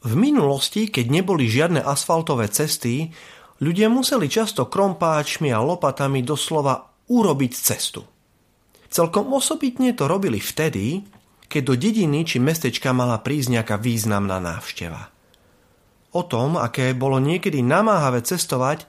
[0.00, 3.12] V minulosti, keď neboli žiadne asfaltové cesty,
[3.60, 8.08] ľudia museli často krompáčmi a lopatami doslova urobiť cestu.
[8.88, 11.04] Celkom osobitne to robili vtedy,
[11.46, 15.12] keď do dediny či mestečka mala prísť nejaká významná návšteva.
[16.10, 18.88] O tom, aké bolo niekedy namáhavé cestovať,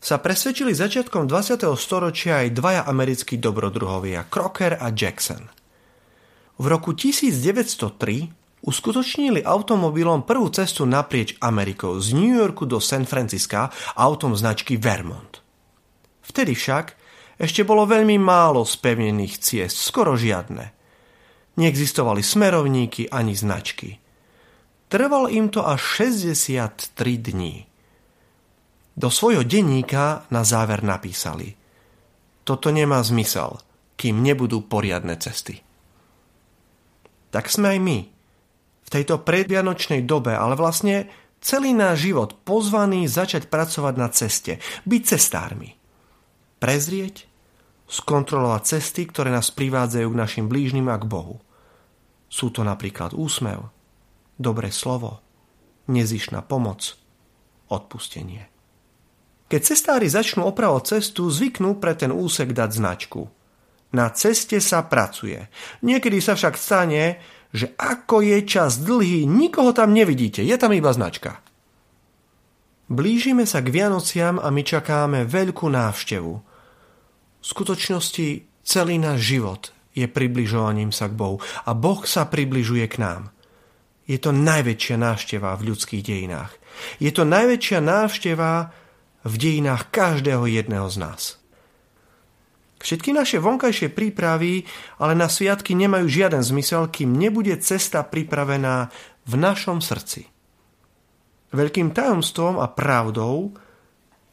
[0.00, 1.62] sa presvedčili začiatkom 20.
[1.78, 5.46] storočia aj dvaja americkí dobrodruhovia, Crocker a Jackson.
[6.56, 13.70] V roku 1903 uskutočnili automobilom prvú cestu naprieč Amerikou z New Yorku do San Francisca
[13.94, 15.38] autom značky Vermont.
[16.26, 16.86] Vtedy však
[17.38, 20.74] ešte bolo veľmi málo spevnených ciest, skoro žiadne.
[21.56, 24.02] Neexistovali smerovníky ani značky.
[24.90, 27.64] Trvalo im to až 63 dní.
[28.96, 31.54] Do svojho denníka na záver napísali
[32.42, 33.60] Toto nemá zmysel,
[34.00, 35.60] kým nebudú poriadne cesty.
[37.28, 37.98] Tak sme aj my,
[38.86, 41.10] v tejto predvianočnej dobe, ale vlastne
[41.42, 45.74] celý náš život pozvaný začať pracovať na ceste, byť cestármi.
[46.62, 47.26] Prezrieť,
[47.90, 51.42] skontrolovať cesty, ktoré nás privádzajú k našim blížnym a k Bohu.
[52.30, 53.70] Sú to napríklad úsmev,
[54.38, 55.22] dobré slovo,
[55.90, 56.98] nezišná pomoc,
[57.70, 58.50] odpustenie.
[59.46, 63.30] Keď cestári začnú opravovať cestu, zvyknú pre ten úsek dať značku.
[63.94, 65.46] Na ceste sa pracuje.
[65.86, 67.22] Niekedy sa však stane,
[67.54, 71.42] že ako je čas dlhý, nikoho tam nevidíte, je tam iba značka.
[72.86, 76.32] Blížime sa k Vianociam a my čakáme veľkú návštevu.
[77.42, 83.02] V skutočnosti celý náš život je približovaním sa k Bohu a Boh sa približuje k
[83.02, 83.34] nám.
[84.06, 86.54] Je to najväčšia návšteva v ľudských dejinách.
[87.02, 88.70] Je to najväčšia návšteva
[89.26, 91.42] v dejinách každého jedného z nás.
[92.86, 94.62] Všetky naše vonkajšie prípravy
[95.02, 98.94] ale na sviatky nemajú žiaden zmysel, kým nebude cesta pripravená
[99.26, 100.30] v našom srdci.
[101.50, 103.58] Veľkým tajomstvom a pravdou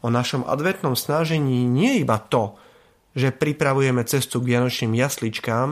[0.05, 2.53] o našom adventnom snažení nie je iba to,
[3.17, 5.69] že pripravujeme cestu k vianočným jasličkám,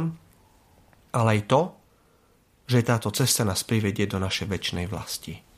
[1.14, 1.62] ale aj to,
[2.66, 5.51] že táto cesta nás privedie do našej väčšnej vlasti.